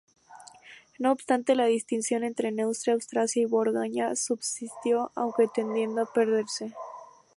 [0.97, 6.73] No obstante, la distinción entre Neustria, Austrasia o Borgoña subsistió, aunque tendiendo a perderse.